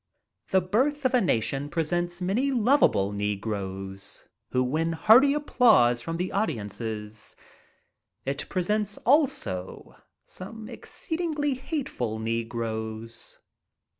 "The 0.49 0.61
Birth 0.61 1.05
of 1.05 1.13
a 1.13 1.21
Nation" 1.21 1.69
presents 1.69 2.23
many 2.23 2.49
lovable 2.49 3.11
negroes 3.11 4.27
who 4.49 4.63
win 4.63 4.93
hearty 4.93 5.35
applause 5.35 6.01
from 6.01 6.17
the 6.17 6.31
audiences. 6.31 7.35
It 8.25 8.49
presents 8.49 8.97
also 9.05 9.95
some 10.25 10.67
exceedingly 10.67 11.53
hateful 11.53 12.17
negroes. 12.17 13.37